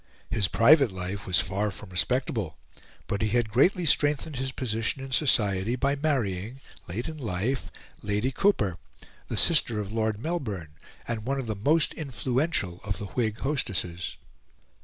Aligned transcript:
His 0.31 0.47
private 0.47 0.91
life 0.91 1.27
was 1.27 1.39
far 1.41 1.69
from 1.69 1.89
respectable, 1.91 2.57
but 3.05 3.21
he 3.21 3.27
had 3.27 3.51
greatly 3.51 3.85
strengthened 3.85 4.37
his 4.37 4.51
position 4.51 5.03
in 5.03 5.11
society 5.11 5.75
by 5.75 5.93
marrying, 5.95 6.59
late 6.87 7.07
in 7.07 7.17
life, 7.17 7.69
Lady 8.01 8.31
Cowper, 8.31 8.77
the 9.27 9.37
sister 9.37 9.79
of 9.79 9.91
Lord 9.91 10.17
Melbourne, 10.17 10.73
and 11.07 11.23
one 11.23 11.39
of 11.39 11.45
the 11.45 11.53
most 11.55 11.93
influential 11.93 12.81
of 12.83 12.97
the 12.97 13.05
Whig 13.13 13.37
hostesses. 13.41 14.17